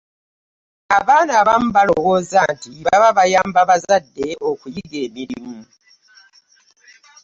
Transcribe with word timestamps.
Abaana 0.97 1.31
abamu 1.41 1.67
balowooza 1.77 2.39
nti 2.53 2.69
baba 2.85 3.09
bayamba 3.17 3.61
bazadde 3.69 4.27
okuyiga 4.49 4.97
emirimu. 5.07 5.57